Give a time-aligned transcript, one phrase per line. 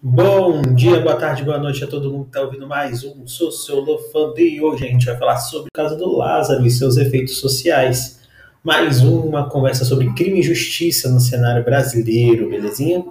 [0.00, 4.38] Bom dia, boa tarde, boa noite a todo mundo que está ouvindo mais um Sociolofando
[4.38, 8.20] e hoje a gente vai falar sobre o caso do Lázaro e seus efeitos sociais.
[8.62, 13.04] Mais uma conversa sobre crime e justiça no cenário brasileiro, belezinha?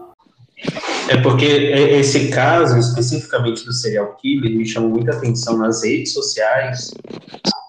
[1.10, 6.94] É porque esse caso, especificamente do serial killer, me chamou muita atenção nas redes sociais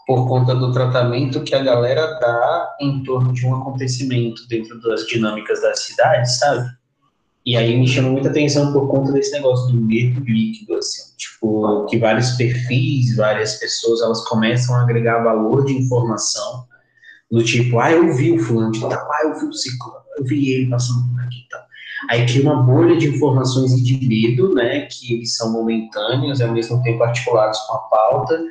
[0.07, 5.05] por conta do tratamento que a galera dá em torno de um acontecimento dentro das
[5.09, 6.79] dinâmicas da cidade, sabe?
[7.49, 11.87] E aí me chamou muita atenção por conta desse negócio do medo líquido, assim, tipo,
[11.87, 16.67] que vários perfis, várias pessoas, elas começam a agregar valor de informação,
[17.31, 20.25] do tipo, ah, eu vi o fulano de tal, ah, eu vi o ciclano, eu
[20.25, 21.63] vi ele passando por aqui e tal.
[22.11, 26.53] Aí cria uma bolha de informações e de medo, né, que eles são momentâneos ao
[26.53, 28.45] mesmo tempo articulados com a pauta,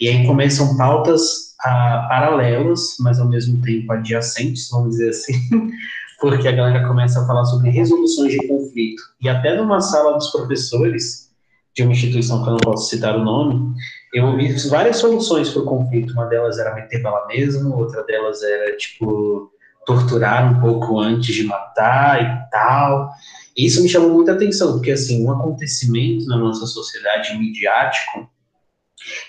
[0.00, 5.34] e aí começam pautas ah, paralelas, mas ao mesmo tempo adjacentes, vamos dizer assim,
[6.20, 9.02] porque a galera começa a falar sobre resoluções de conflito.
[9.20, 11.30] E até numa sala dos professores,
[11.74, 13.74] de uma instituição que eu não posso citar o nome,
[14.12, 16.12] eu ouvi várias soluções para o conflito.
[16.12, 19.50] Uma delas era meter bala mesmo, outra delas era, tipo,
[19.84, 23.10] torturar um pouco antes de matar e tal.
[23.56, 28.28] E isso me chamou muita atenção, porque, assim, um acontecimento na nossa sociedade midiático,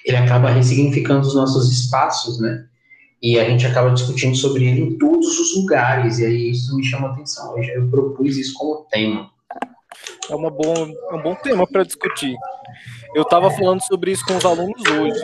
[0.06, 2.66] ele acaba ressignificando os nossos espaços, né?
[3.22, 6.84] E a gente acaba discutindo sobre ele em todos os lugares, e aí isso me
[6.84, 7.54] chama atenção.
[7.54, 9.32] Hoje eu propus isso como tema.
[10.30, 12.36] É, uma bom, é um bom tema para discutir.
[13.14, 15.22] Eu estava falando sobre isso com os alunos hoje,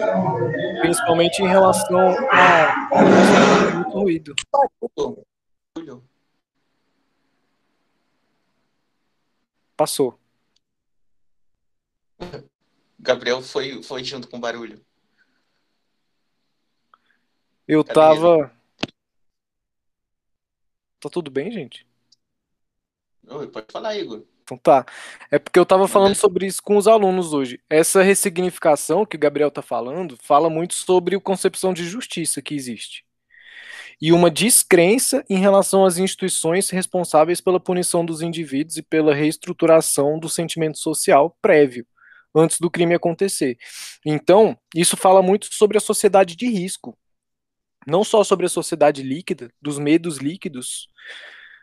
[0.79, 4.33] principalmente em relação a muito ruído.
[9.75, 10.17] Passou.
[12.99, 14.79] Gabriel foi, foi junto com o barulho.
[17.67, 18.51] Eu tava.
[20.99, 21.85] Tá tudo bem, gente?
[23.27, 24.23] Oi, pode falar, Igor.
[24.43, 24.85] Então tá.
[25.29, 27.59] É porque eu tava falando sobre isso com os alunos hoje.
[27.69, 32.53] Essa ressignificação que o Gabriel tá falando fala muito sobre a concepção de justiça que
[32.53, 33.05] existe.
[34.01, 40.19] E uma descrença em relação às instituições responsáveis pela punição dos indivíduos e pela reestruturação
[40.19, 41.85] do sentimento social prévio,
[42.35, 43.57] antes do crime acontecer.
[44.05, 46.97] Então, isso fala muito sobre a sociedade de risco,
[47.85, 50.87] não só sobre a sociedade líquida, dos medos líquidos,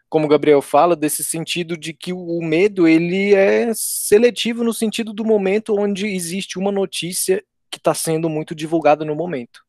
[0.08, 5.12] como o Gabriel fala, desse sentido de que o medo ele é seletivo no sentido
[5.12, 9.62] do momento onde existe uma notícia que está sendo muito divulgada no momento.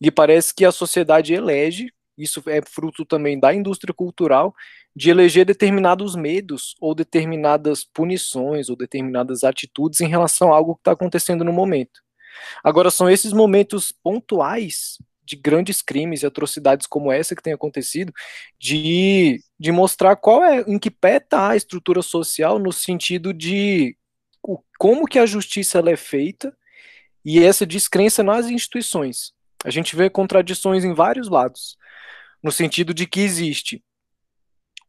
[0.00, 4.54] E parece que a sociedade elege, isso é fruto também da indústria cultural,
[4.94, 10.80] de eleger determinados medos ou determinadas punições ou determinadas atitudes em relação a algo que
[10.80, 12.00] está acontecendo no momento.
[12.62, 18.12] Agora, são esses momentos pontuais de grandes crimes e atrocidades como essa que tem acontecido,
[18.58, 23.96] de, de mostrar qual é, em que pé está a estrutura social no sentido de
[24.42, 26.56] o, como que a justiça é feita
[27.24, 29.32] e essa descrença nas instituições.
[29.64, 31.76] A gente vê contradições em vários lados,
[32.42, 33.82] no sentido de que existe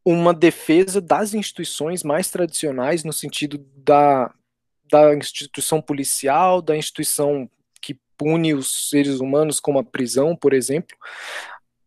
[0.05, 4.33] uma defesa das instituições mais tradicionais, no sentido da,
[4.89, 7.49] da instituição policial, da instituição
[8.19, 10.95] pune os seres humanos com a prisão, por exemplo.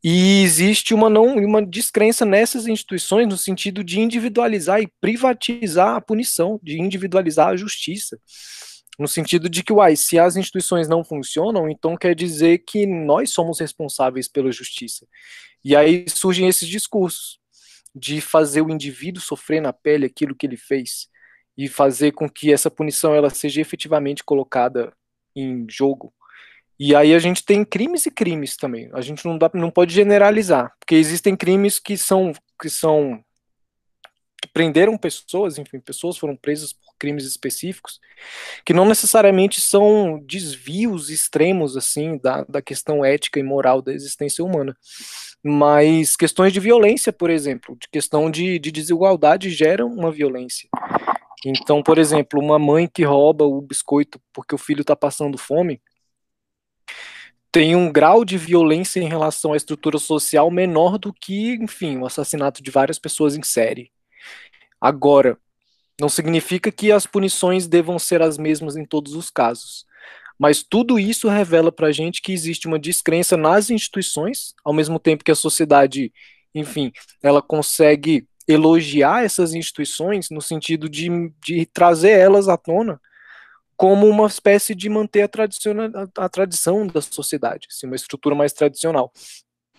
[0.02, 6.00] E existe uma não uma descrença nessas instituições no sentido de individualizar e privatizar a
[6.00, 8.18] punição, de individualizar a justiça.
[8.98, 13.30] No sentido de que, uai, se as instituições não funcionam, então quer dizer que nós
[13.30, 15.06] somos responsáveis pela justiça.
[15.64, 17.38] E aí surgem esses discursos
[17.94, 21.08] de fazer o indivíduo sofrer na pele aquilo que ele fez
[21.56, 24.92] e fazer com que essa punição ela seja efetivamente colocada
[25.36, 26.12] em jogo.
[26.78, 28.90] E aí a gente tem crimes e crimes também.
[28.92, 33.22] A gente não, dá, não pode generalizar, porque existem crimes que são que são
[34.42, 38.00] que prenderam pessoas, enfim, pessoas foram presas por crimes específicos,
[38.66, 44.44] que não necessariamente são desvios extremos assim da, da questão ética e moral da existência
[44.44, 44.76] humana,
[45.44, 50.68] mas questões de violência, por exemplo, de questão de, de desigualdade geram uma violência.
[51.44, 55.80] Então, por exemplo, uma mãe que rouba o biscoito porque o filho está passando fome,
[57.52, 62.06] tem um grau de violência em relação à estrutura social menor do que, enfim, o
[62.06, 63.92] assassinato de várias pessoas em série.
[64.80, 65.38] Agora,
[66.00, 69.84] não significa que as punições devam ser as mesmas em todos os casos.
[70.38, 74.98] Mas tudo isso revela para a gente que existe uma descrença nas instituições, ao mesmo
[74.98, 76.10] tempo que a sociedade,
[76.54, 76.90] enfim,
[77.22, 81.08] ela consegue elogiar essas instituições no sentido de,
[81.44, 82.98] de trazer elas à tona
[83.76, 89.12] como uma espécie de manter a, a tradição da sociedade, assim, uma estrutura mais tradicional.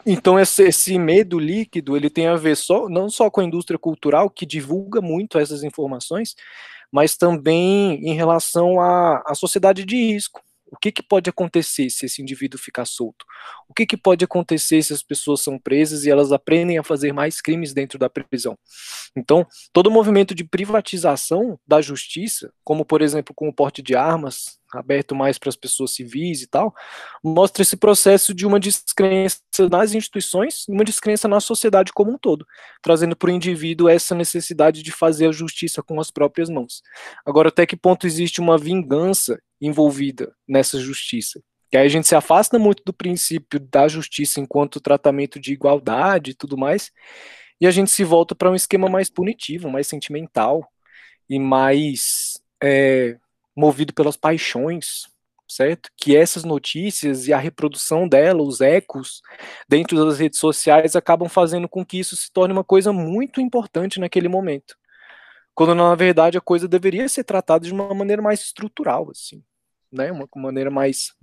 [0.05, 3.79] Então esse, esse, medo líquido ele tem a ver só não só com a indústria
[3.79, 6.35] cultural que divulga muito essas informações,
[6.91, 10.41] mas também em relação à, à sociedade de risco.
[10.73, 13.25] O que, que pode acontecer se esse indivíduo ficar solto?
[13.69, 17.13] O que, que pode acontecer se as pessoas são presas e elas aprendem a fazer
[17.13, 18.57] mais crimes dentro da prisão?
[19.15, 23.95] Então, todo o movimento de privatização da justiça, como por exemplo com o porte de
[23.95, 26.73] armas, aberto mais para as pessoas civis e tal,
[27.23, 29.39] mostra esse processo de uma descrença
[29.69, 32.45] nas instituições uma descrença na sociedade como um todo,
[32.81, 36.81] trazendo para o indivíduo essa necessidade de fazer a justiça com as próprias mãos.
[37.23, 41.41] Agora, até que ponto existe uma vingança envolvida nessa justiça?
[41.71, 46.31] Que aí a gente se afasta muito do princípio da justiça enquanto tratamento de igualdade
[46.31, 46.91] e tudo mais,
[47.59, 50.67] e a gente se volta para um esquema mais punitivo, mais sentimental
[51.29, 53.17] e mais é,
[53.55, 55.07] movido pelas paixões,
[55.47, 55.89] certo?
[55.97, 59.21] Que essas notícias e a reprodução dela, os ecos
[59.67, 63.99] dentro das redes sociais acabam fazendo com que isso se torne uma coisa muito importante
[63.99, 64.75] naquele momento.
[65.55, 69.43] Quando na verdade a coisa deveria ser tratada de uma maneira mais estrutural, assim,
[69.93, 70.11] né?
[70.11, 71.13] Uma maneira mais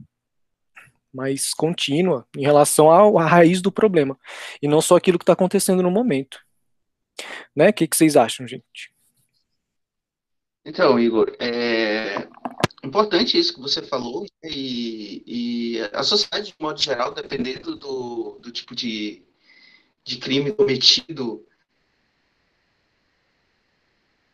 [1.12, 4.16] mais contínua em relação à, à raiz do problema
[4.62, 6.38] e não só aquilo que está acontecendo no momento.
[7.54, 7.70] Né?
[7.70, 8.92] O que, que vocês acham, gente?
[10.64, 12.28] Então, Igor, é
[12.84, 18.50] importante isso que você falou, e, e a sociedade, de modo geral, dependendo do, do
[18.50, 19.22] tipo de,
[20.04, 21.44] de crime cometido,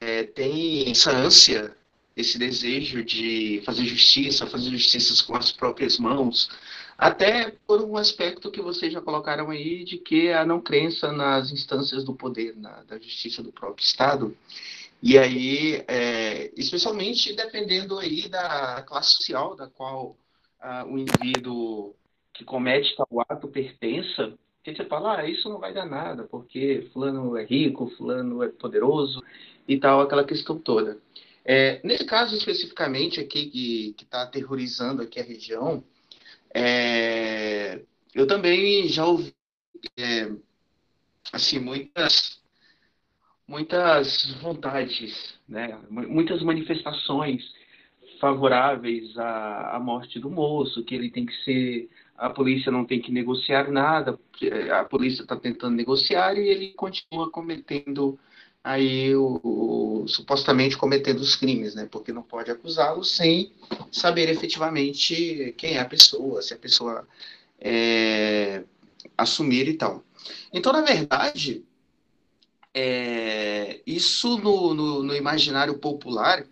[0.00, 1.76] é, tem essa ânsia,
[2.16, 6.48] esse desejo de fazer justiça, fazer justiça com as próprias mãos,
[6.96, 11.52] até por um aspecto que vocês já colocaram aí, de que a não crença nas
[11.52, 14.34] instâncias do poder, na, da justiça do próprio Estado.
[15.02, 20.16] E aí, é, especialmente dependendo aí da classe social da qual
[20.58, 21.94] ah, o indivíduo
[22.32, 24.32] que comete tal ato pertença,
[24.64, 28.48] que você fala, ah, isso não vai dar nada, porque fulano é rico, fulano é
[28.48, 29.22] poderoso
[29.68, 30.98] e tal, aquela questão toda.
[31.48, 35.84] É, nesse caso especificamente aqui, que está aterrorizando aqui a região,
[36.52, 37.82] é,
[38.12, 39.32] eu também já ouvi
[39.96, 40.28] é,
[41.32, 42.40] assim, muitas
[43.46, 45.78] muitas vontades, né?
[45.88, 47.44] muitas manifestações
[48.20, 53.00] favoráveis à, à morte do moço, que ele tem que ser, a polícia não tem
[53.00, 54.18] que negociar nada,
[54.72, 58.18] a polícia está tentando negociar e ele continua cometendo
[58.66, 61.86] aí o, o, supostamente cometendo os crimes, né?
[61.88, 63.52] Porque não pode acusá-lo sem
[63.92, 67.06] saber efetivamente quem é a pessoa, se a pessoa
[67.60, 68.64] é,
[69.16, 70.02] assumir e tal.
[70.52, 71.64] Então, na verdade,
[72.74, 76.44] é, isso no, no, no, imaginário popular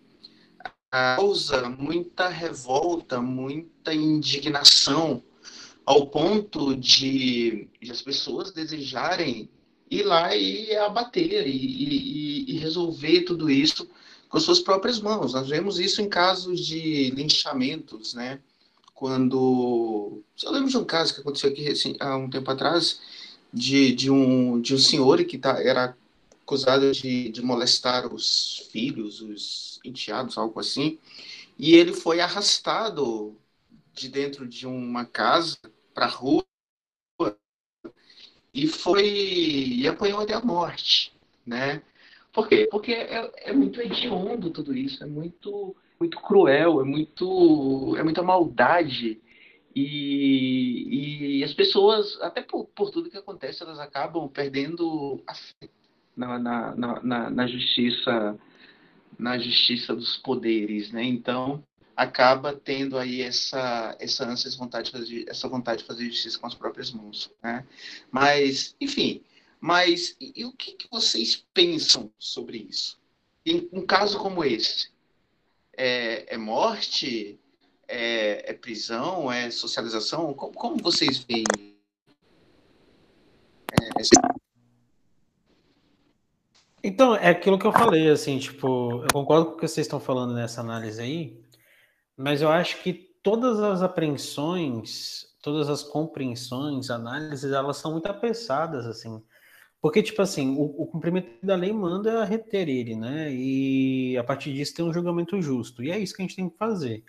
[0.89, 5.21] causa muita revolta, muita indignação,
[5.85, 9.51] ao ponto de, de as pessoas desejarem
[9.91, 13.89] ir lá e abater e, e, e, resolver tudo isso
[14.29, 15.35] com suas próprias mãos.
[15.35, 18.41] Nós vemos isso em casos de linchamentos, né?
[18.95, 20.23] Quando.
[20.43, 23.01] Eu lembro de um caso que aconteceu aqui assim, há um tempo atrás,
[23.53, 25.97] de, de, um, de um senhor que tá, era
[26.43, 30.99] acusado de, de molestar os filhos, os enteados, algo assim.
[31.59, 33.37] E ele foi arrastado
[33.93, 35.59] de dentro de uma casa
[35.95, 36.45] para a rua
[38.55, 41.13] e foi e apanhou até a morte,
[41.45, 41.83] né?
[42.33, 42.69] Por quê?
[42.71, 48.23] Porque é, é muito hediondo tudo isso, é muito muito cruel, é muito é muita
[48.23, 49.21] maldade
[49.75, 55.69] e, e as pessoas até por, por tudo que acontece elas acabam perdendo a fé
[56.17, 58.39] na, na, na, na justiça
[59.19, 61.03] na justiça dos poderes, né?
[61.05, 61.63] Então
[61.97, 66.39] acaba tendo aí essa essa ânsia, essa vontade de fazer, essa vontade de fazer justiça
[66.39, 67.67] com as próprias mãos, né?
[68.11, 69.23] Mas, enfim,
[69.61, 72.99] mas e, o que, que, vocês pensam sobre isso?
[73.47, 74.91] Em um caso como esse,
[75.77, 77.39] é, é morte,
[77.89, 80.35] é, é, prisão, é socialização?
[80.35, 81.45] Como, como vocês veem?
[83.73, 84.35] É,
[86.83, 89.99] então, é aquilo que eu falei, assim, tipo, eu concordo com o que vocês estão
[89.99, 91.44] falando nessa análise aí,
[92.17, 92.93] mas eu acho que
[93.23, 99.23] todas as apreensões, todas as compreensões, análises, elas são muito apressadas, assim.
[99.81, 103.31] Porque, tipo assim, o, o cumprimento da lei manda reter ele, né?
[103.33, 105.83] E a partir disso tem um julgamento justo.
[105.83, 107.05] E é isso que a gente tem que fazer.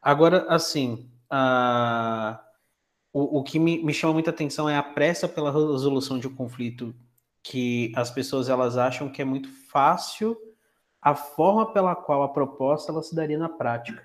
[0.00, 2.42] Agora, assim, a,
[3.12, 6.34] o, o que me, me chama muita atenção é a pressa pela resolução de um
[6.34, 6.94] conflito
[7.42, 10.36] que as pessoas elas acham que é muito fácil
[11.00, 14.02] a forma pela qual a proposta ela se daria na prática.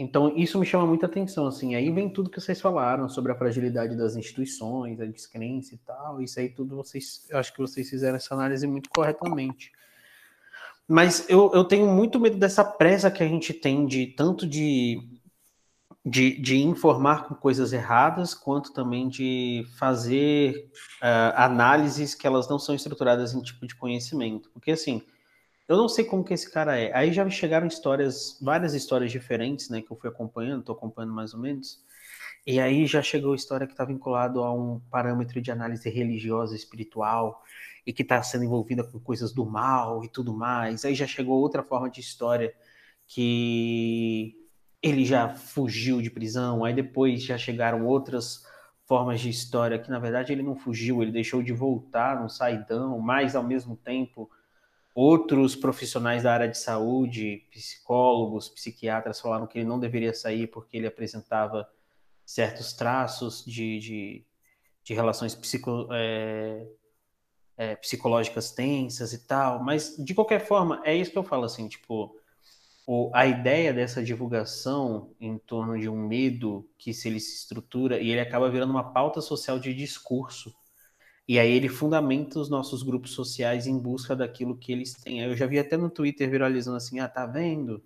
[0.00, 1.74] Então, isso me chama muita atenção, assim.
[1.74, 6.22] Aí vem tudo que vocês falaram sobre a fragilidade das instituições, a descrença e tal.
[6.22, 9.70] Isso aí tudo vocês, eu acho que vocês fizeram essa análise muito corretamente.
[10.88, 15.06] Mas eu, eu tenho muito medo dessa pressa que a gente tem de tanto de,
[16.02, 20.70] de, de informar com coisas erradas, quanto também de fazer
[21.02, 24.48] uh, análises que elas não são estruturadas em tipo de conhecimento.
[24.54, 25.02] Porque, assim,
[25.70, 26.92] eu não sei como que esse cara é.
[26.92, 31.32] Aí já chegaram histórias, várias histórias diferentes, né, que eu fui acompanhando, tô acompanhando mais
[31.32, 31.80] ou menos.
[32.44, 36.56] E aí já chegou a história que está vinculado a um parâmetro de análise religiosa
[36.56, 37.44] espiritual
[37.86, 40.84] e que está sendo envolvida com coisas do mal e tudo mais.
[40.84, 42.52] Aí já chegou outra forma de história
[43.06, 44.34] que
[44.82, 46.64] ele já fugiu de prisão.
[46.64, 48.44] Aí depois já chegaram outras
[48.86, 52.98] formas de história que na verdade ele não fugiu, ele deixou de voltar no saidão,
[52.98, 54.28] mas ao mesmo tempo
[54.94, 60.76] Outros profissionais da área de saúde, psicólogos, psiquiatras, falaram que ele não deveria sair porque
[60.76, 61.68] ele apresentava
[62.26, 64.24] certos traços de, de,
[64.82, 66.66] de relações psico, é,
[67.56, 69.62] é, psicológicas tensas e tal.
[69.62, 72.16] Mas, de qualquer forma, é isso que eu falo, assim, tipo,
[72.86, 78.00] o, a ideia dessa divulgação em torno de um medo que se ele se estrutura
[78.00, 80.52] e ele acaba virando uma pauta social de discurso
[81.30, 85.20] e aí ele fundamenta os nossos grupos sociais em busca daquilo que eles têm.
[85.20, 87.80] Eu já vi até no Twitter viralizando assim: ah, tá vendo?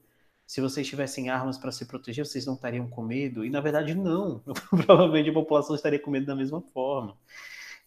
[0.46, 3.44] Se vocês tivessem armas para se proteger, vocês não estariam com medo.
[3.44, 4.42] E na verdade, não.
[4.86, 7.18] Provavelmente a população estaria com medo da mesma forma.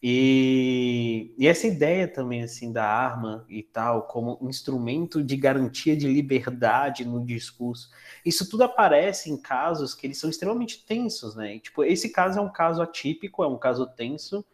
[0.02, 6.08] E, e, essa ideia também assim da arma e tal como instrumento de garantia de
[6.08, 7.90] liberdade no discurso,
[8.24, 11.56] isso tudo aparece em casos que eles são extremamente tensos, né?
[11.56, 14.46] E, tipo, esse caso é um caso atípico, é um caso tenso,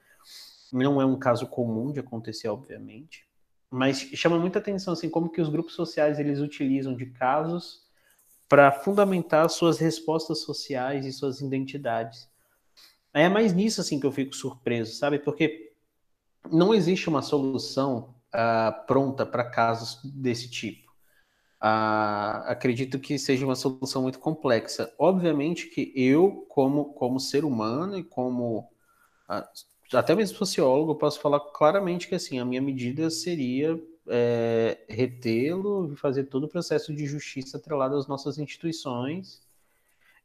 [0.73, 3.27] não é um caso comum de acontecer, obviamente,
[3.69, 7.83] mas chama muita atenção assim como que os grupos sociais eles utilizam de casos
[8.49, 12.29] para fundamentar suas respostas sociais e suas identidades.
[13.13, 15.19] É mais nisso assim que eu fico surpreso, sabe?
[15.19, 15.73] Porque
[16.51, 20.91] não existe uma solução uh, pronta para casos desse tipo.
[21.61, 24.93] Uh, acredito que seja uma solução muito complexa.
[24.99, 28.69] Obviamente que eu, como, como ser humano e como
[29.29, 29.43] uh,
[29.91, 35.95] até mesmo sociólogo, posso falar claramente que assim, a minha medida seria é, retê-lo e
[35.95, 39.41] fazer todo o processo de justiça atrelado às nossas instituições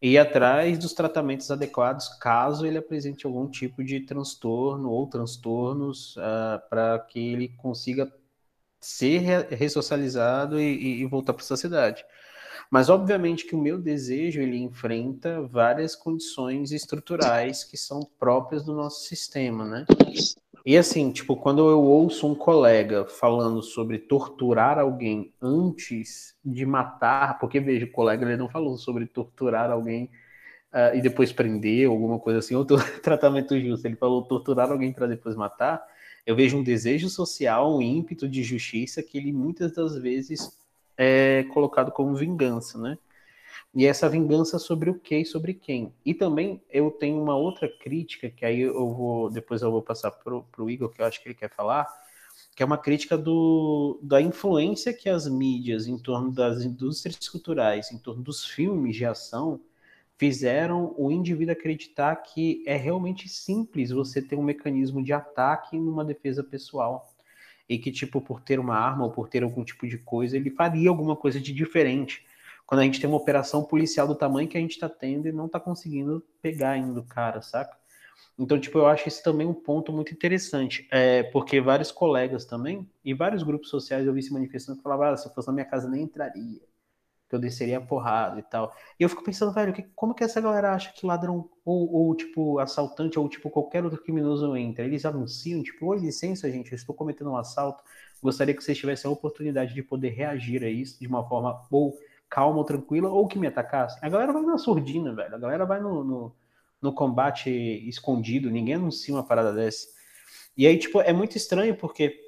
[0.00, 6.16] e ir atrás dos tratamentos adequados caso ele apresente algum tipo de transtorno ou transtornos
[6.16, 8.12] uh, para que ele consiga
[8.80, 12.04] ser ressocializado e, e voltar para a sociedade.
[12.70, 18.74] Mas obviamente que o meu desejo ele enfrenta várias condições estruturais que são próprias do
[18.74, 19.86] nosso sistema, né?
[20.66, 27.38] E assim, tipo, quando eu ouço um colega falando sobre torturar alguém antes de matar,
[27.38, 30.10] porque veja, o colega ele não falou sobre torturar alguém
[30.74, 35.06] uh, e depois prender, alguma coisa assim, outro tratamento justo, ele falou torturar alguém para
[35.06, 35.82] depois matar.
[36.26, 40.57] Eu vejo um desejo social, um ímpeto de justiça que ele muitas das vezes
[40.98, 42.98] é colocado como vingança, né?
[43.74, 45.94] E essa vingança sobre o que e sobre quem.
[46.04, 50.10] E também eu tenho uma outra crítica, que aí eu vou, depois eu vou passar
[50.10, 51.86] pro, pro Igor, que eu acho que ele quer falar,
[52.56, 57.92] que é uma crítica do, da influência que as mídias em torno das indústrias culturais,
[57.92, 59.60] em torno dos filmes de ação,
[60.16, 66.04] fizeram o indivíduo acreditar que é realmente simples você ter um mecanismo de ataque numa
[66.04, 67.06] defesa pessoal
[67.68, 70.50] e que, tipo, por ter uma arma ou por ter algum tipo de coisa, ele
[70.50, 72.24] faria alguma coisa de diferente.
[72.66, 75.32] Quando a gente tem uma operação policial do tamanho que a gente está tendo e
[75.32, 77.76] não está conseguindo pegar ainda o cara, saca?
[78.38, 82.88] Então, tipo, eu acho isso também um ponto muito interessante, é, porque vários colegas também,
[83.04, 85.88] e vários grupos sociais eu vi se manifestando, falavam, ah, se fosse na minha casa
[85.88, 86.60] nem entraria
[87.28, 88.74] que eu desceria a porrada e tal.
[88.98, 92.14] E eu fico pensando, velho, que, como que essa galera acha que ladrão ou, ou,
[92.14, 94.84] tipo, assaltante ou, tipo, qualquer outro criminoso entra?
[94.84, 97.82] Eles anunciam, tipo, oi, licença, gente, eu estou cometendo um assalto,
[98.22, 101.98] gostaria que vocês tivessem a oportunidade de poder reagir a isso de uma forma ou
[102.30, 103.98] calma ou tranquila, ou que me atacasse.
[104.02, 106.36] A galera vai na surdina, velho, a galera vai no, no,
[106.80, 107.50] no combate
[107.88, 109.88] escondido, ninguém anuncia uma parada dessa.
[110.56, 112.27] E aí, tipo, é muito estranho porque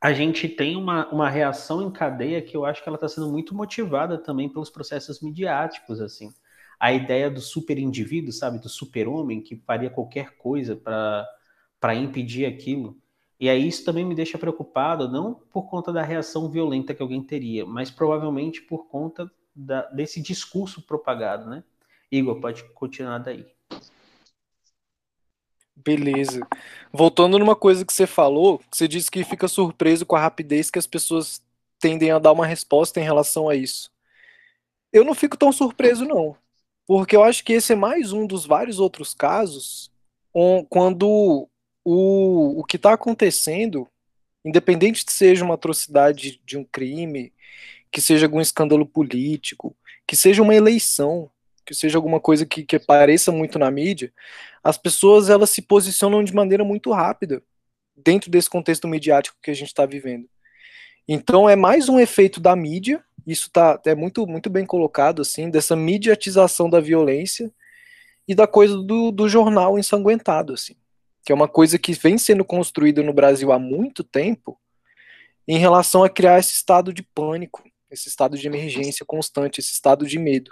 [0.00, 3.30] a gente tem uma, uma reação em cadeia que eu acho que ela está sendo
[3.30, 6.32] muito motivada também pelos processos midiáticos, assim.
[6.78, 12.46] A ideia do super indivíduo, sabe, do super homem que faria qualquer coisa para impedir
[12.46, 12.96] aquilo.
[13.38, 17.22] E aí isso também me deixa preocupado, não por conta da reação violenta que alguém
[17.22, 21.62] teria, mas provavelmente por conta da, desse discurso propagado, né?
[22.10, 23.46] Igor, pode continuar daí.
[25.84, 26.46] Beleza.
[26.92, 30.78] Voltando numa coisa que você falou, você disse que fica surpreso com a rapidez que
[30.78, 31.42] as pessoas
[31.78, 33.90] tendem a dar uma resposta em relação a isso.
[34.92, 36.36] Eu não fico tão surpreso, não.
[36.86, 39.90] Porque eu acho que esse é mais um dos vários outros casos
[40.68, 41.48] quando
[41.84, 43.88] o, o que está acontecendo,
[44.44, 47.32] independente de seja uma atrocidade de um crime,
[47.90, 51.30] que seja algum escândalo político, que seja uma eleição,
[51.70, 54.12] que seja alguma coisa que, que apareça muito na mídia,
[54.60, 57.44] as pessoas elas se posicionam de maneira muito rápida
[57.96, 60.28] dentro desse contexto midiático que a gente está vivendo.
[61.06, 65.48] Então é mais um efeito da mídia, isso tá é muito muito bem colocado assim,
[65.48, 67.52] dessa mediatização da violência
[68.26, 70.74] e da coisa do, do jornal ensanguentado assim,
[71.24, 74.58] que é uma coisa que vem sendo construída no Brasil há muito tempo
[75.46, 80.04] em relação a criar esse estado de pânico, esse estado de emergência constante, esse estado
[80.04, 80.50] de medo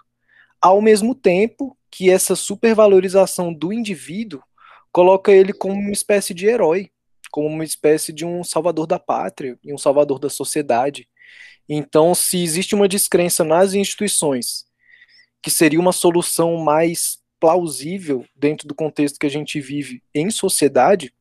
[0.60, 4.42] ao mesmo tempo que essa supervalorização do indivíduo
[4.92, 6.90] coloca ele como uma espécie de herói,
[7.30, 11.08] como uma espécie de um salvador da pátria e um salvador da sociedade.
[11.68, 14.64] Então, se existe uma descrença nas instituições,
[15.42, 21.12] que seria uma solução mais plausível dentro do contexto que a gente vive em sociedade,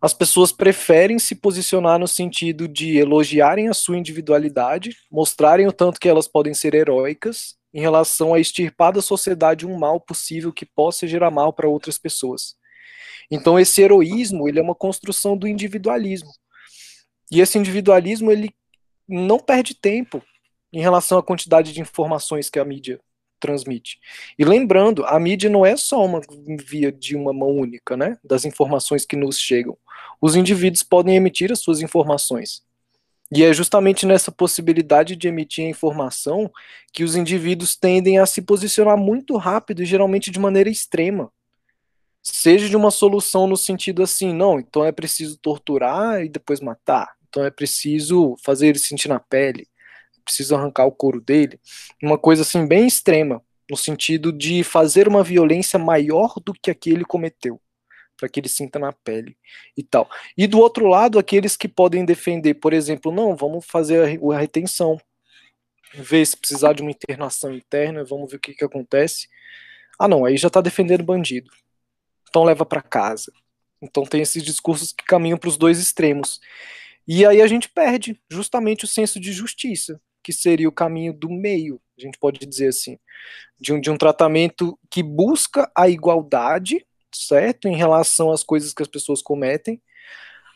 [0.00, 5.98] as pessoas preferem se posicionar no sentido de elogiarem a sua individualidade, mostrarem o tanto
[5.98, 10.64] que elas podem ser heróicas em relação a extirpar da sociedade um mal possível que
[10.64, 12.56] possa gerar mal para outras pessoas.
[13.30, 16.30] Então esse heroísmo, ele é uma construção do individualismo.
[17.30, 18.50] E esse individualismo, ele
[19.06, 20.22] não perde tempo
[20.72, 22.98] em relação à quantidade de informações que a mídia
[23.38, 24.00] transmite.
[24.38, 26.22] E lembrando, a mídia não é só uma
[26.66, 29.76] via de uma mão única, né, das informações que nos chegam.
[30.18, 32.65] Os indivíduos podem emitir as suas informações.
[33.32, 36.50] E é justamente nessa possibilidade de emitir a informação
[36.92, 41.32] que os indivíduos tendem a se posicionar muito rápido e geralmente de maneira extrema.
[42.22, 47.14] Seja de uma solução no sentido assim, não, então é preciso torturar e depois matar.
[47.28, 49.68] Então é preciso fazer ele sentir na pele,
[50.16, 51.58] é preciso arrancar o couro dele.
[52.02, 57.04] Uma coisa assim bem extrema, no sentido de fazer uma violência maior do que aquele
[57.04, 57.60] cometeu
[58.16, 59.36] para que ele sinta na pele
[59.76, 60.08] e tal.
[60.36, 64.98] E do outro lado, aqueles que podem defender, por exemplo, não, vamos fazer a retenção,
[65.94, 69.28] ver se precisar de uma internação interna, vamos ver o que, que acontece.
[69.98, 71.50] Ah, não, aí já está defendendo bandido.
[72.28, 73.32] Então leva para casa.
[73.80, 76.40] Então tem esses discursos que caminham para os dois extremos.
[77.06, 81.30] E aí a gente perde justamente o senso de justiça, que seria o caminho do
[81.30, 82.98] meio, a gente pode dizer assim,
[83.60, 88.82] de um, de um tratamento que busca a igualdade certo em relação às coisas que
[88.82, 89.80] as pessoas cometem.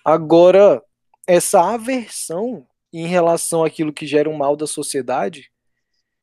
[0.05, 0.83] Agora,
[1.27, 5.51] essa aversão em relação àquilo que gera um mal da sociedade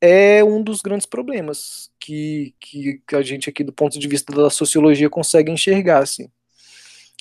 [0.01, 4.49] é um dos grandes problemas que, que, a gente aqui do ponto de vista da
[4.49, 6.29] sociologia consegue enxergar assim.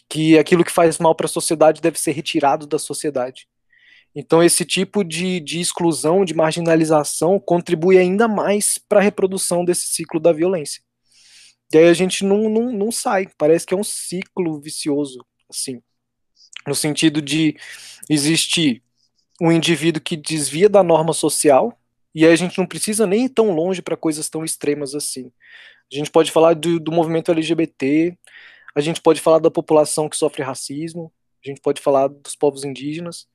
[0.08, 3.48] Que aquilo que faz mal para a sociedade deve ser retirado da sociedade.
[4.14, 9.88] Então esse tipo de, de exclusão de marginalização contribui ainda mais para a reprodução desse
[9.88, 10.82] ciclo da violência
[11.72, 13.26] e aí a gente não, não, não sai.
[13.36, 15.82] Parece que é um ciclo vicioso, assim.
[16.66, 17.56] No sentido de
[18.08, 18.82] existir
[19.40, 21.78] um indivíduo que desvia da norma social,
[22.14, 25.30] e aí a gente não precisa nem ir tão longe para coisas tão extremas assim.
[25.92, 28.16] A gente pode falar do, do movimento LGBT,
[28.74, 31.12] a gente pode falar da população que sofre racismo,
[31.44, 33.26] a gente pode falar dos povos indígenas,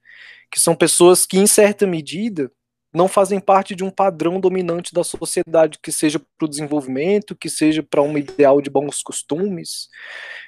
[0.51, 2.51] que são pessoas que, em certa medida,
[2.93, 7.49] não fazem parte de um padrão dominante da sociedade, que seja para o desenvolvimento, que
[7.49, 9.87] seja para um ideal de bons costumes,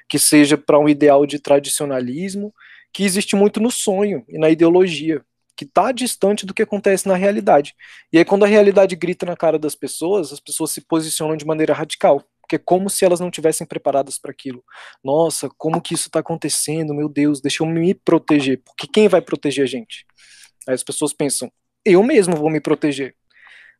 [0.10, 2.54] que seja para um ideal de tradicionalismo,
[2.94, 5.24] que existe muito no sonho e na ideologia,
[5.56, 7.74] que está distante do que acontece na realidade.
[8.12, 11.46] E aí, quando a realidade grita na cara das pessoas, as pessoas se posicionam de
[11.46, 14.64] maneira radical, porque é como se elas não tivessem preparadas para aquilo.
[15.04, 16.94] Nossa, como que isso está acontecendo?
[16.94, 20.06] Meu Deus, deixa eu me proteger, porque quem vai proteger a gente?
[20.68, 21.52] Aí as pessoas pensam,
[21.86, 23.16] eu mesmo vou me proteger.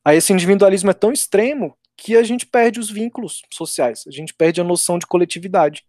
[0.04, 4.34] Aí esse individualismo é tão extremo que a gente perde os vínculos sociais, a gente
[4.34, 5.84] perde a noção de coletividade,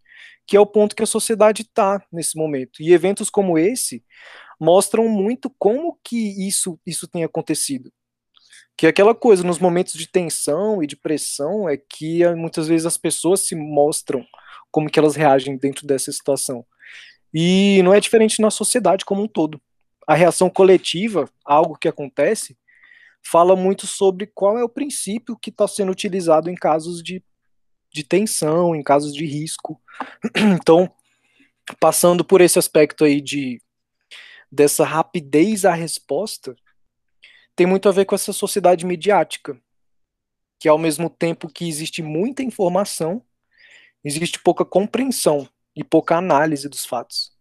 [0.47, 2.81] que é o ponto que a sociedade está nesse momento.
[2.81, 4.03] E eventos como esse
[4.59, 7.91] mostram muito como que isso, isso tem acontecido.
[8.77, 12.67] Que é aquela coisa, nos momentos de tensão e de pressão, é que eh, muitas
[12.67, 14.25] vezes as pessoas se mostram
[14.69, 16.65] como que elas reagem dentro dessa situação.
[17.33, 19.59] E não é diferente na sociedade como um todo
[20.07, 22.57] a reação coletiva, algo que acontece,
[23.25, 27.23] fala muito sobre qual é o princípio que está sendo utilizado em casos de,
[27.91, 29.81] de tensão, em casos de risco.
[30.61, 30.93] Então,
[31.79, 33.61] passando por esse aspecto aí de
[34.51, 36.55] dessa rapidez à resposta,
[37.55, 39.59] tem muito a ver com essa sociedade midiática,
[40.59, 43.21] que ao mesmo tempo que existe muita informação,
[44.03, 47.34] existe pouca compreensão e pouca análise dos fatos.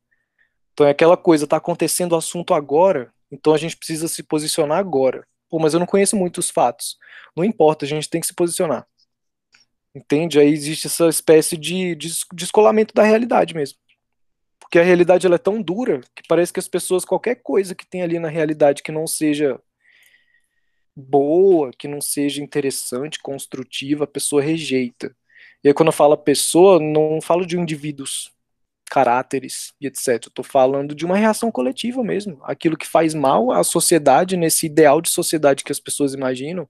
[0.74, 4.78] Então é aquela coisa, está acontecendo o assunto agora, então a gente precisa se posicionar
[4.78, 5.26] agora.
[5.48, 6.98] Pô, mas eu não conheço muitos fatos.
[7.36, 8.86] Não importa, a gente tem que se posicionar.
[9.94, 10.40] Entende?
[10.40, 11.96] Aí existe essa espécie de
[12.32, 13.78] descolamento da realidade mesmo.
[14.58, 17.86] Porque a realidade ela é tão dura que parece que as pessoas, qualquer coisa que
[17.86, 19.60] tem ali na realidade que não seja
[20.96, 25.14] boa, que não seja interessante, construtiva, a pessoa rejeita.
[25.62, 28.33] E aí quando eu falo pessoa, não falo de indivíduos,
[28.94, 30.30] caráteres e etc.
[30.32, 32.38] Tô falando de uma reação coletiva mesmo.
[32.44, 36.68] Aquilo que faz mal à sociedade, nesse ideal de sociedade que as pessoas imaginam,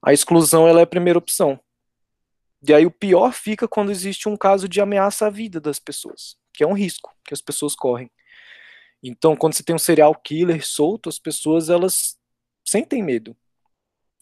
[0.00, 1.58] a exclusão ela é a primeira opção.
[2.62, 6.36] E aí o pior fica quando existe um caso de ameaça à vida das pessoas,
[6.52, 8.08] que é um risco que as pessoas correm.
[9.02, 12.16] Então, quando você tem um serial killer solto, as pessoas elas
[12.64, 13.36] sentem medo.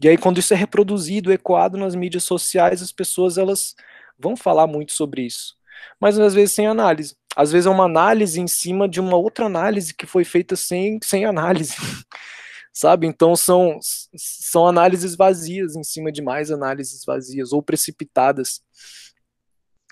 [0.03, 3.75] E aí quando isso é reproduzido, ecoado nas mídias sociais, as pessoas elas
[4.19, 5.58] vão falar muito sobre isso.
[6.01, 7.17] Mas às vezes sem análise.
[7.37, 10.99] Às vezes é uma análise em cima de uma outra análise que foi feita sem,
[11.03, 11.75] sem análise.
[12.79, 13.09] sabe?
[13.09, 13.81] Então são,
[14.17, 18.61] são análises vazias em cima de mais análises vazias ou precipitadas,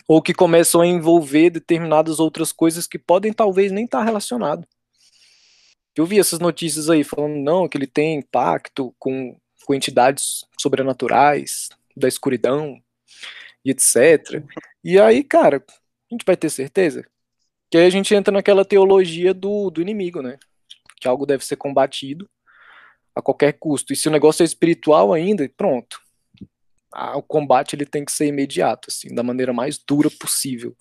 [0.07, 4.67] ou que começam a envolver determinadas outras coisas que podem talvez nem estar relacionado.
[5.97, 11.71] Eu vi essas notícias aí falando não que ele tem impacto com, com entidades sobrenaturais
[11.97, 12.81] da escuridão
[13.67, 14.45] e etc.
[14.85, 17.05] E aí, cara, a gente vai ter certeza?
[17.69, 20.39] Que aí a gente entra naquela teologia do, do inimigo, né?
[21.01, 22.31] Que algo deve ser combatido
[23.15, 23.93] a qualquer custo.
[23.93, 26.01] E se o negócio é espiritual ainda, pronto.
[27.17, 30.77] o combate ele tem que ser imediato, assim, da maneira mais dura possível.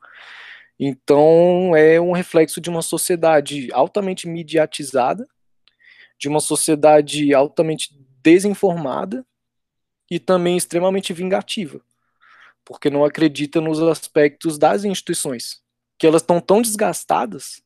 [0.80, 5.28] Então é um reflexo de uma sociedade altamente mediatizada,
[6.20, 9.26] de uma sociedade altamente desinformada
[10.12, 11.82] e também extremamente vingativa,
[12.66, 15.62] porque não acredita nos aspectos das instituições,
[15.98, 17.62] que elas estão tão desgastadas,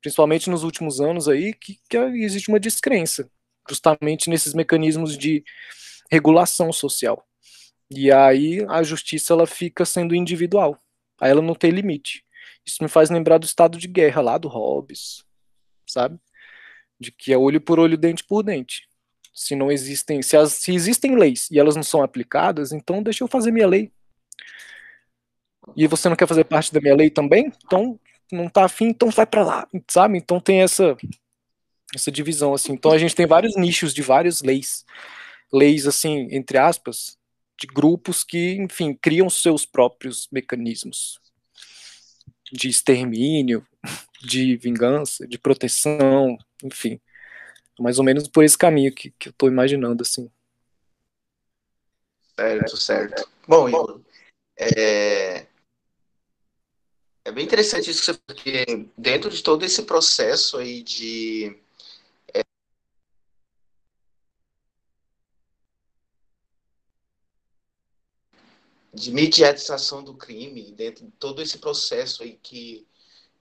[0.00, 3.30] principalmente nos últimos anos aí, que, que existe uma descrença
[3.68, 5.44] justamente nesses mecanismos de
[6.10, 7.24] regulação social.
[7.90, 10.78] E aí a justiça ela fica sendo individual.
[11.20, 12.24] Aí ela não tem limite.
[12.66, 15.24] Isso me faz lembrar do estado de guerra lá do Hobbes,
[15.86, 16.18] sabe?
[16.98, 18.88] De que é olho por olho, dente por dente.
[19.34, 23.24] Se não existem, se, as, se existem leis e elas não são aplicadas, então deixa
[23.24, 23.92] eu fazer minha lei.
[25.76, 27.52] E você não quer fazer parte da minha lei também?
[27.64, 27.98] Então
[28.30, 30.18] não tá afim, então vai para lá, sabe?
[30.18, 30.96] Então tem essa
[31.94, 32.72] essa divisão assim.
[32.72, 34.84] Então a gente tem vários nichos de várias leis,
[35.52, 37.18] leis assim, entre aspas,
[37.58, 41.20] de grupos que, enfim, criam seus próprios mecanismos
[42.52, 43.66] de extermínio,
[44.20, 47.00] de vingança, de proteção, enfim.
[47.78, 50.30] Mais ou menos por esse caminho que, que eu estou imaginando, assim.
[52.38, 53.28] Certo, certo.
[53.46, 54.00] Bom, Igor,
[54.58, 55.46] é,
[57.24, 58.64] é bem interessante isso, porque
[58.96, 61.56] dentro de todo esse processo aí de
[68.92, 72.86] de mediatização do crime, dentro de todo esse processo aí que,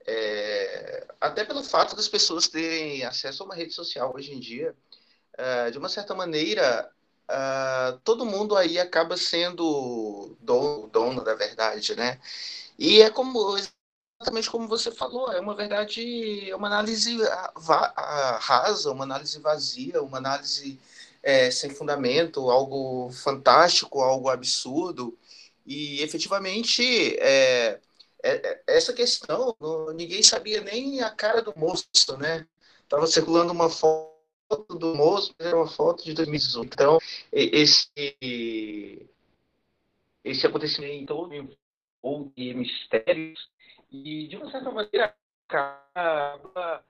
[0.05, 4.75] é, até pelo fato das pessoas terem acesso a uma rede social hoje em dia,
[5.37, 6.91] é, de uma certa maneira,
[7.29, 12.19] é, todo mundo aí acaba sendo dono, dono da verdade, né?
[12.81, 13.55] E é como
[14.19, 17.15] exatamente como você falou, é uma verdade, é uma análise
[18.39, 20.79] rasa, uma análise vazia, uma análise
[21.21, 25.15] é, sem fundamento, algo fantástico, algo absurdo,
[25.63, 26.83] e efetivamente,
[27.19, 27.79] é,
[28.23, 29.55] é, é, essa questão,
[29.95, 31.85] ninguém sabia nem a cara do moço,
[32.17, 32.47] né?
[32.83, 34.09] Estava circulando uma foto
[34.69, 36.73] do moço, era uma foto de 2018.
[36.73, 36.99] Então,
[37.31, 37.91] esse,
[40.23, 41.29] esse acontecimento todo
[42.03, 43.49] envolve mistérios
[43.91, 45.15] e, de uma certa maneira,
[45.47, 46.83] acaba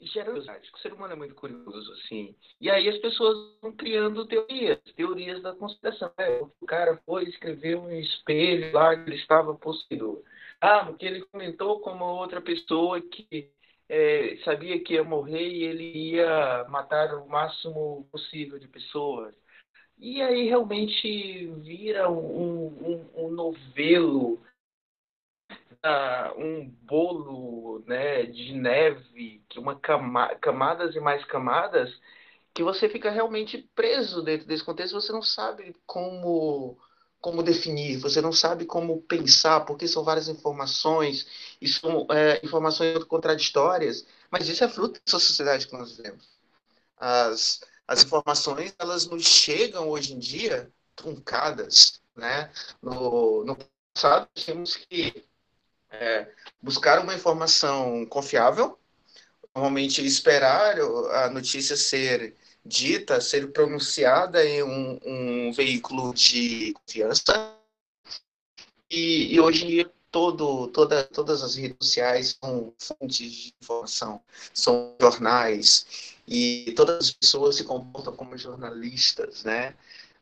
[0.00, 0.70] gera curiosidade.
[0.74, 2.34] O ser humano é muito curioso, assim.
[2.60, 6.12] E aí as pessoas vão criando teorias, teorias da conspiração.
[6.18, 10.22] É, o cara foi escrever um espelho lá que ele estava possuído.
[10.60, 13.50] Ah, porque ele comentou com uma outra pessoa que
[13.88, 19.34] é, sabia que ia morrer e ele ia matar o máximo possível de pessoas.
[19.98, 24.40] E aí realmente vira um, um, um novelo
[26.36, 31.90] um bolo né, de neve, que uma cama, camadas e mais camadas,
[32.54, 36.78] que você fica realmente preso dentro desse contexto, você não sabe como
[37.18, 41.26] como definir, você não sabe como pensar, porque são várias informações,
[41.60, 46.28] e são é, informações contraditórias, mas isso é fruto dessa sociedade que nós vivemos.
[46.96, 52.50] As, as informações, elas nos chegam hoje em dia truncadas, né?
[52.82, 53.56] No, no
[53.94, 55.24] passado, temos que
[55.90, 56.28] é,
[56.60, 58.78] buscar uma informação confiável,
[59.54, 67.54] normalmente esperar a notícia ser dita, ser pronunciada em um, um veículo de confiança.
[68.90, 74.20] E, e hoje em dia todo, toda, todas as redes sociais são fontes de informação,
[74.52, 79.74] são jornais, e todas as pessoas se comportam como jornalistas, né?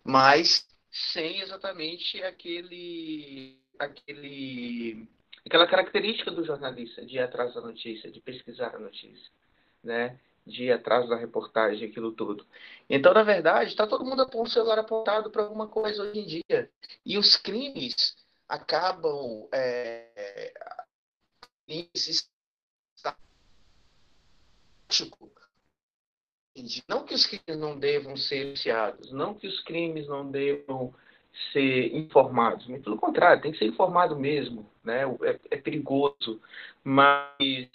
[0.03, 0.67] Mas
[1.13, 5.09] sem exatamente aquele, aquele,
[5.45, 9.31] aquela característica do jornalista de ir atrás da notícia, de pesquisar a notícia,
[9.83, 10.19] né?
[10.47, 12.47] De ir atrás da reportagem, aquilo tudo.
[12.89, 16.27] Então, na verdade, está todo mundo com o celular apontado para alguma coisa hoje em
[16.27, 16.71] dia.
[17.05, 18.15] E os crimes
[18.47, 20.53] acabam é,
[26.89, 30.95] não que os crimes não devam ser iniciados, não que os crimes não devam
[31.53, 35.03] ser informados, pelo contrário, tem que ser informado mesmo, né?
[35.23, 36.41] É, é perigoso,
[36.83, 37.69] mas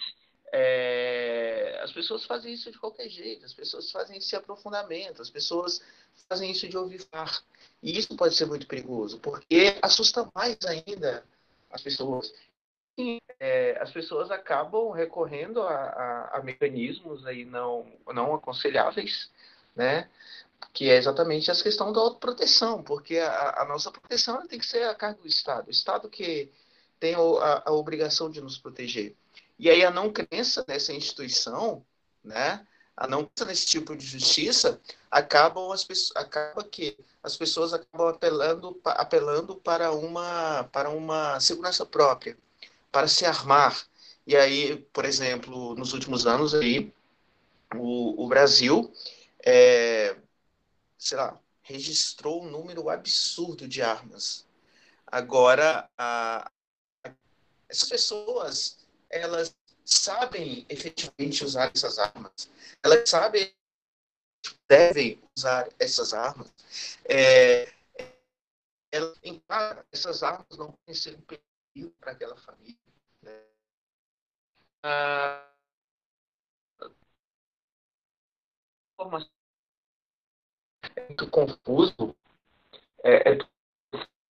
[0.52, 5.82] é, as pessoas fazem isso de qualquer jeito, as pessoas fazem esse aprofundamento, as pessoas
[6.28, 7.38] fazem isso de ouvir falar.
[7.82, 11.24] E isso pode ser muito perigoso, porque assusta mais ainda
[11.70, 12.32] as pessoas.
[13.40, 19.30] É, as pessoas acabam recorrendo a, a, a, mecanismos aí não, não aconselháveis,
[19.74, 20.08] né?
[20.74, 24.84] que é exatamente essa questão da autoproteção, porque a, a nossa proteção tem que ser
[24.84, 25.68] a cargo do Estado.
[25.68, 26.52] O Estado que
[27.00, 29.16] tem a, obrigação de nos proteger.
[29.58, 31.84] E aí a não crença nessa instituição,
[32.22, 34.78] né, a não crença nesse tipo de justiça,
[35.10, 41.86] acabam as pessoas, acaba que as pessoas acabam apelando, apelando para uma para uma segurança
[41.86, 42.36] própria,
[42.90, 43.86] para se armar.
[44.26, 46.92] E aí, por exemplo, nos últimos anos aí,
[47.74, 48.92] o, o Brasil,
[49.44, 50.16] é,
[50.98, 54.46] sei lá, registrou um número absurdo de armas.
[55.06, 56.50] Agora, a,
[57.68, 62.50] essas pessoas, elas sabem efetivamente usar essas armas.
[62.82, 63.52] Elas sabem
[64.68, 66.48] devem usar essas armas,
[67.04, 67.68] é,
[69.92, 71.18] essas armas não podem ser
[71.88, 72.78] para aquela família.
[73.22, 73.44] Né?
[74.82, 75.50] Ah,
[80.96, 82.16] é muito confuso,
[83.02, 83.38] é, é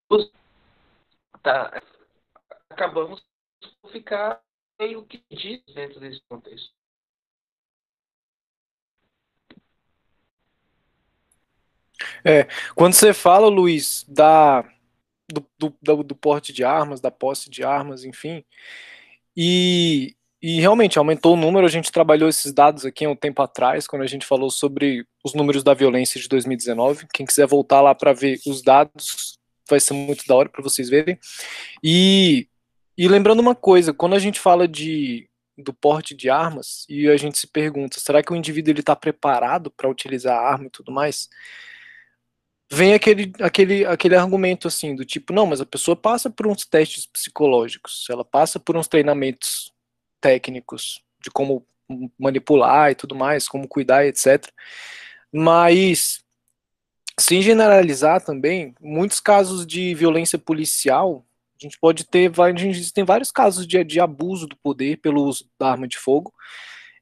[0.08, 0.32] confuso,
[1.42, 1.82] tá,
[2.68, 3.24] acabamos
[3.80, 4.42] por ficar
[4.78, 6.72] meio que diz dentro desse contexto.
[12.24, 14.64] É, quando você fala, Luiz, da,
[15.32, 15.46] do,
[15.82, 18.44] do, do, porte de armas, da posse de armas, enfim,
[19.36, 23.42] e, e realmente aumentou o número, a gente trabalhou esses dados aqui há um tempo
[23.42, 27.06] atrás, quando a gente falou sobre os números da violência de 2019.
[27.12, 29.38] Quem quiser voltar lá para ver os dados,
[29.68, 31.18] vai ser muito da hora para vocês verem.
[31.82, 32.48] E,
[32.96, 35.26] e lembrando uma coisa, quando a gente fala de
[35.62, 38.96] do porte de armas e a gente se pergunta, será que o indivíduo ele está
[38.96, 41.28] preparado para utilizar a arma e tudo mais?
[42.70, 46.64] Vem aquele, aquele, aquele argumento assim, do tipo, não, mas a pessoa passa por uns
[46.64, 49.72] testes psicológicos, ela passa por uns treinamentos
[50.20, 51.66] técnicos de como
[52.16, 54.46] manipular e tudo mais, como cuidar, etc.
[55.32, 56.22] Mas,
[57.18, 61.26] sem generalizar também, muitos casos de violência policial,
[61.60, 65.24] a gente pode ter, a gente tem vários casos de, de abuso do poder pelo
[65.24, 66.32] uso da arma de fogo,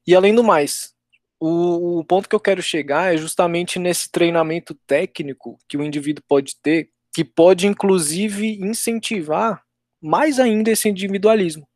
[0.07, 0.95] e além do mais,
[1.39, 6.23] o, o ponto que eu quero chegar é justamente nesse treinamento técnico que o indivíduo
[6.27, 9.63] pode ter, que pode inclusive incentivar
[10.01, 11.67] mais ainda esse individualismo.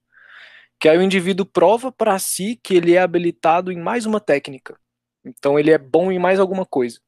[0.79, 4.77] Que aí o indivíduo prova para si que ele é habilitado em mais uma técnica.
[5.23, 6.99] Então ele é bom em mais alguma coisa.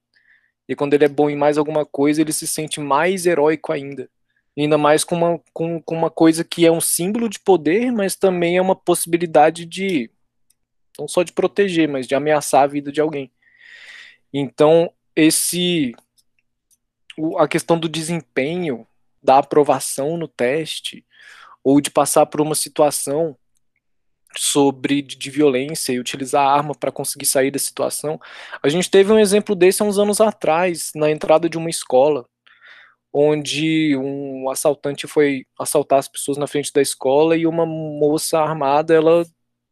[0.68, 4.10] E quando ele é bom em mais alguma coisa, ele se sente mais heróico ainda.
[4.58, 8.16] Ainda mais com uma, com, com uma coisa que é um símbolo de poder, mas
[8.16, 10.10] também é uma possibilidade de
[11.00, 13.32] não só de proteger, mas de ameaçar a vida de alguém.
[14.34, 15.94] Então, esse
[17.38, 18.86] a questão do desempenho,
[19.24, 21.06] da aprovação no teste,
[21.64, 23.38] ou de passar por uma situação
[24.38, 28.20] sobre de, violência e utilizar a arma para conseguir sair da situação.
[28.62, 32.26] A gente teve um exemplo desse há uns anos atrás, na entrada de uma escola,
[33.14, 38.94] onde um assaltante foi assaltar as pessoas na frente da escola e uma moça armada,
[38.94, 39.26] ela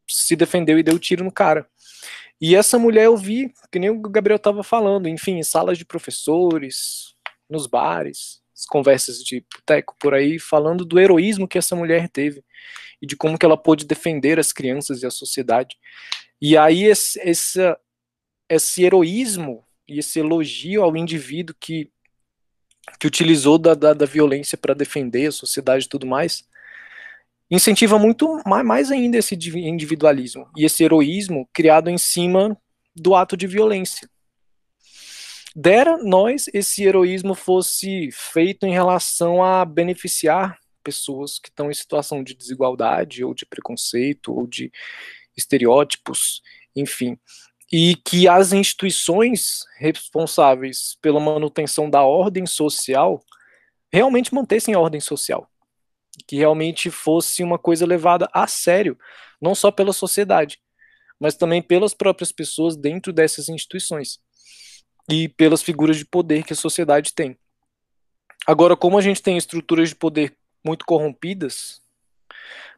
[0.06, 1.66] se defendeu e deu tiro no cara.
[2.40, 5.84] E essa mulher eu vi, que nem o Gabriel estava falando, enfim, em salas de
[5.84, 7.14] professores,
[7.48, 12.44] nos bares, as conversas de boteco por aí, falando do heroísmo que essa mulher teve
[13.00, 15.76] e de como que ela pôde defender as crianças e a sociedade.
[16.40, 17.60] E aí esse, esse,
[18.48, 21.90] esse heroísmo e esse elogio ao indivíduo que,
[22.98, 26.44] que utilizou da, da, da violência para defender a sociedade e tudo mais,
[27.54, 32.56] incentiva muito mais ainda esse individualismo e esse heroísmo criado em cima
[32.94, 34.08] do ato de violência.
[35.54, 42.22] Dera nós esse heroísmo fosse feito em relação a beneficiar pessoas que estão em situação
[42.22, 44.72] de desigualdade ou de preconceito ou de
[45.36, 46.42] estereótipos,
[46.74, 47.18] enfim,
[47.72, 53.22] e que as instituições responsáveis pela manutenção da ordem social
[53.92, 55.48] realmente mantessem a ordem social,
[56.26, 58.98] que realmente fosse uma coisa levada a sério,
[59.40, 60.60] não só pela sociedade,
[61.18, 64.18] mas também pelas próprias pessoas dentro dessas instituições
[65.10, 67.36] e pelas figuras de poder que a sociedade tem.
[68.46, 71.80] Agora, como a gente tem estruturas de poder muito corrompidas,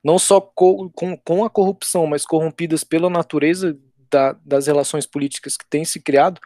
[0.03, 3.79] não só co com, com a corrupção, mas corrompidas pela natureza
[4.11, 6.41] da, das relações políticas que têm se criado,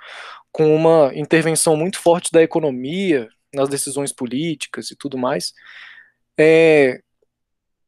[0.53, 5.53] com uma intervenção muito forte da economia nas decisões políticas e tudo mais,
[6.42, 7.03] é,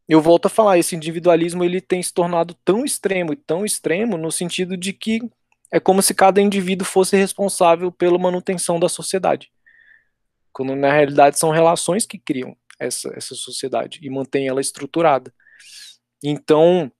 [0.06, 4.18] eu volto a falar, esse individualismo ele tem se tornado tão extremo e tão extremo
[4.18, 5.22] no sentido de que
[5.70, 9.50] é como se cada indivíduo fosse responsável pela manutenção da sociedade.
[10.52, 15.32] Quando na realidade são relações que criam essa, essa sociedade e mantêm ela estruturada.
[16.22, 16.92] Então,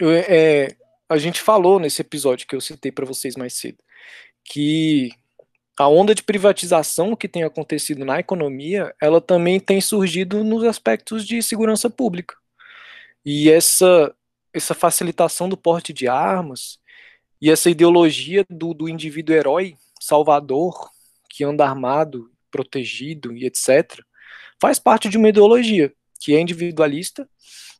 [0.00, 0.76] é,
[1.08, 3.78] a gente falou nesse episódio que eu citei para vocês mais cedo,
[4.44, 5.10] que
[5.78, 11.24] a onda de privatização que tem acontecido na economia, ela também tem surgido nos aspectos
[11.24, 12.34] de segurança pública.
[13.24, 14.12] E essa,
[14.52, 16.80] essa facilitação do porte de armas
[17.40, 20.90] e essa ideologia do, do indivíduo herói, salvador,
[21.30, 24.02] que anda armado, protegido e etc.,
[24.60, 27.28] faz parte de uma ideologia que é individualista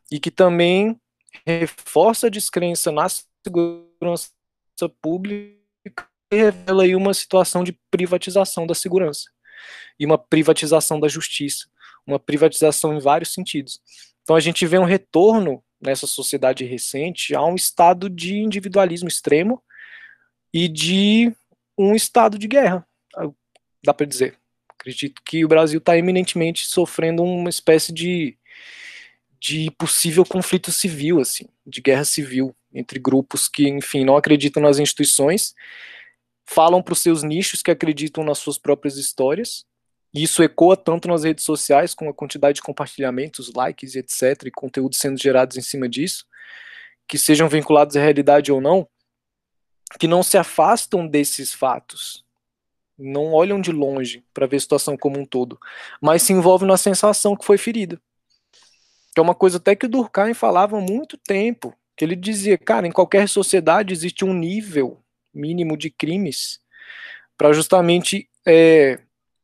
[0.09, 0.97] e que também
[1.45, 4.29] reforça a descrença na segurança
[5.01, 5.58] pública
[6.31, 9.29] revela aí uma situação de privatização da segurança
[9.99, 11.67] e uma privatização da justiça,
[12.05, 13.79] uma privatização em vários sentidos.
[14.23, 19.61] Então a gente vê um retorno nessa sociedade recente a um estado de individualismo extremo
[20.53, 21.33] e de
[21.77, 22.85] um estado de guerra,
[23.83, 24.37] dá para dizer.
[24.69, 28.37] Acredito que o Brasil está eminentemente sofrendo uma espécie de
[29.39, 34.79] de possível conflito civil, assim, de guerra civil entre grupos que, enfim, não acreditam nas
[34.79, 35.55] instituições,
[36.49, 39.65] falam para os seus nichos que acreditam nas suas próprias histórias.
[40.13, 44.51] E isso ecoa tanto nas redes sociais, com a quantidade de compartilhamentos, likes, etc., e
[44.51, 46.25] conteúdos sendo gerados em cima disso,
[47.07, 48.87] que sejam vinculados à realidade ou não,
[49.99, 52.25] que não se afastam desses fatos,
[52.97, 55.59] não olham de longe para ver a situação como um todo,
[56.01, 58.01] mas se envolvem na sensação que foi ferida
[59.13, 62.57] que é uma coisa até que o Durkheim falava há muito tempo, que ele dizia,
[62.57, 64.97] cara, em qualquer sociedade existe um nível
[65.33, 66.59] mínimo de crimes
[67.37, 68.99] para justamente é,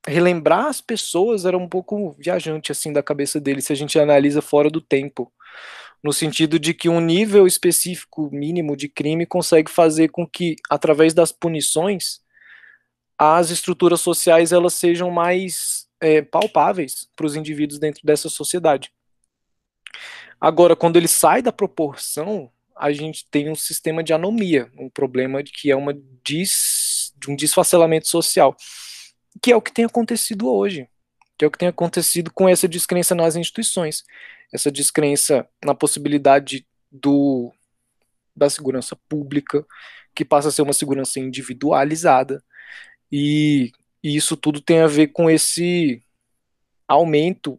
[0.07, 4.41] relembrar as pessoas, era um pouco viajante assim da cabeça dele, se a gente analisa
[4.41, 5.31] fora do tempo,
[6.03, 11.13] no sentido de que um nível específico mínimo de crime consegue fazer com que, através
[11.13, 12.19] das punições,
[13.17, 18.91] as estruturas sociais elas sejam mais é, palpáveis para os indivíduos dentro dessa sociedade.
[20.39, 25.41] Agora, quando ele sai da proporção, a gente tem um sistema de anomia, um problema
[25.41, 28.55] de que é uma dis, de um desfacelamento social,
[29.41, 30.87] que é o que tem acontecido hoje,
[31.37, 34.03] que é o que tem acontecido com essa descrença nas instituições,
[34.51, 37.53] essa descrença na possibilidade do
[38.35, 39.65] da segurança pública,
[40.13, 42.43] que passa a ser uma segurança individualizada,
[43.09, 43.71] e,
[44.03, 46.03] e isso tudo tem a ver com esse
[46.85, 47.57] aumento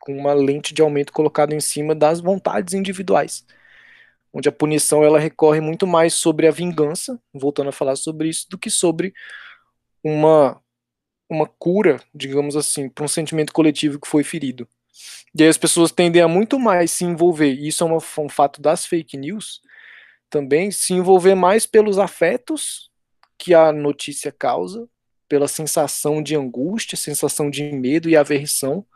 [0.00, 3.44] com uma lente de aumento colocada em cima das vontades individuais,
[4.38, 8.46] onde a punição ela recorre muito mais sobre a vingança, voltando a falar sobre isso,
[8.48, 9.12] do que sobre
[10.02, 10.60] uma
[11.30, 14.66] uma cura, digamos assim, para um sentimento coletivo que foi ferido.
[15.34, 18.28] E aí as pessoas tendem a muito mais se envolver, e isso é uma, um
[18.30, 19.60] fato das fake news,
[20.30, 22.90] também se envolver mais pelos afetos
[23.36, 24.88] que a notícia causa,
[25.28, 28.86] pela sensação de angústia, sensação de medo e aversão,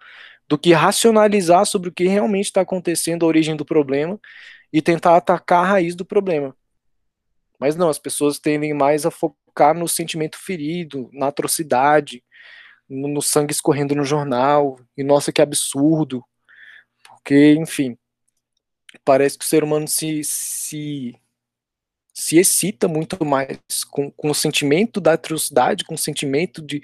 [0.49, 4.19] do que racionalizar sobre o que realmente está acontecendo, a origem do problema,
[4.73, 6.57] e tentar atacar a raiz do problema.
[7.59, 12.25] Mas não, as pessoas tendem mais a focar no sentimento ferido, na atrocidade,
[12.89, 16.25] no, no sangue escorrendo no jornal, e nossa, que absurdo.
[17.05, 17.97] Porque, enfim,
[19.05, 21.15] parece que o ser humano se, se,
[22.13, 23.59] se excita muito mais
[23.91, 26.83] com, com o sentimento da atrocidade, com o sentimento de,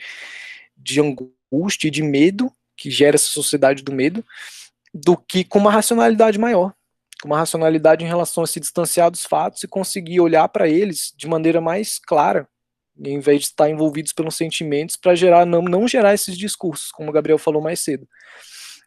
[0.77, 4.25] de angústia e de medo, que gera essa sociedade do medo,
[4.95, 6.73] do que com uma racionalidade maior,
[7.23, 11.13] com uma racionalidade em relação a se distanciar dos fatos e conseguir olhar para eles
[11.17, 12.49] de maneira mais clara,
[12.99, 17.11] em vez de estar envolvidos pelos sentimentos para gerar não, não gerar esses discursos, como
[17.11, 18.09] o Gabriel falou mais cedo.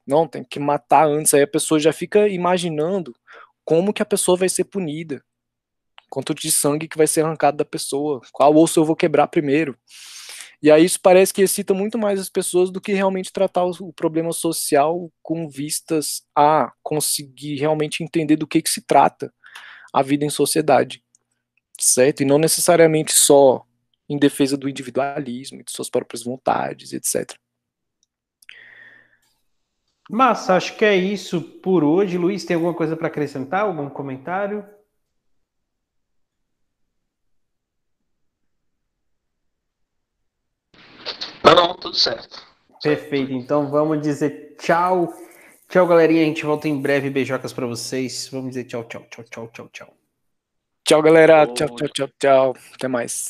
[0.05, 1.34] Não, tem que matar antes.
[1.34, 3.15] Aí a pessoa já fica imaginando
[3.63, 5.23] como que a pessoa vai ser punida.
[6.09, 8.21] Quanto de sangue que vai ser arrancado da pessoa.
[8.32, 9.77] Qual osso eu vou quebrar primeiro.
[10.62, 13.91] E aí isso parece que excita muito mais as pessoas do que realmente tratar o
[13.93, 19.34] problema social com vistas a conseguir realmente entender do que, que se trata
[19.91, 21.03] a vida em sociedade.
[21.80, 22.22] Certo?
[22.22, 23.66] E não necessariamente só
[24.07, 27.36] em defesa do individualismo, de suas próprias vontades, etc.
[30.09, 32.18] Mas acho que é isso por hoje.
[32.18, 33.62] Luiz, tem alguma coisa para acrescentar?
[33.62, 34.66] Algum comentário?
[41.91, 42.41] Tudo certo.
[42.81, 43.33] Perfeito.
[43.33, 45.13] Então vamos dizer tchau.
[45.67, 46.23] Tchau, galerinha.
[46.23, 47.09] A gente volta em breve.
[47.09, 48.29] Beijocas para vocês.
[48.31, 49.93] Vamos dizer tchau, tchau, tchau, tchau, tchau, tchau.
[50.83, 51.45] Tchau, galera.
[51.47, 52.55] Tchau, tchau, tchau, tchau.
[52.73, 53.29] Até mais.